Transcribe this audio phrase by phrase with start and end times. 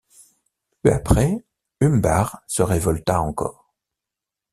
[0.81, 1.45] Peu après,
[1.79, 3.71] Umbar se révolta encore.